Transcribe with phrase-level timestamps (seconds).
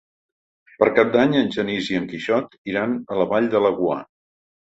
[0.77, 4.01] Per Cap d'Any en Genís i en Quixot iran a la Vall de Laguar.